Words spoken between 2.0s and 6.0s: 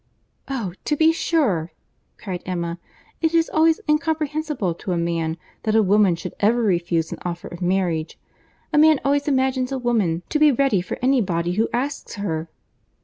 cried Emma, "it is always incomprehensible to a man that a